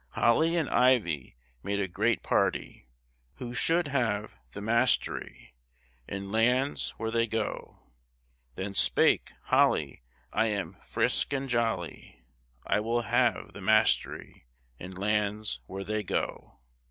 [0.13, 2.87] "Holly and Ivy made a great party,
[3.35, 5.53] Who should have the mastery
[6.07, 7.77] In lands where they go.
[8.55, 10.01] Then spake Holly,
[10.33, 12.19] I am friske and jolly,
[12.65, 14.47] I will have the mastery
[14.79, 16.57] In lands where they go."